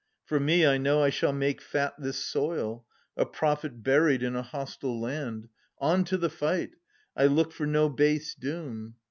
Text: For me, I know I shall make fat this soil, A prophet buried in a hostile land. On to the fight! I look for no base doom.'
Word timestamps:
For 0.25 0.39
me, 0.39 0.65
I 0.65 0.79
know 0.79 1.03
I 1.03 1.11
shall 1.11 1.31
make 1.31 1.61
fat 1.61 1.93
this 1.99 2.17
soil, 2.25 2.87
A 3.15 3.23
prophet 3.23 3.83
buried 3.83 4.23
in 4.23 4.35
a 4.35 4.41
hostile 4.41 4.99
land. 4.99 5.47
On 5.77 6.03
to 6.05 6.17
the 6.17 6.27
fight! 6.31 6.71
I 7.15 7.27
look 7.27 7.51
for 7.51 7.67
no 7.67 7.87
base 7.87 8.33
doom.' 8.33 8.95